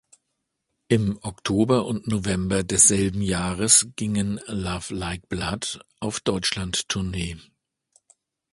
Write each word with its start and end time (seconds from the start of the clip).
Im 0.87 1.19
Oktober 1.21 1.85
und 1.85 2.07
November 2.07 2.63
desselben 2.63 3.21
Jahres 3.21 3.87
gingen 3.97 4.39
Love 4.47 4.91
Like 4.95 5.29
Blood 5.29 5.79
auf 5.99 6.19
Deutschland-Tournee. 6.21 7.37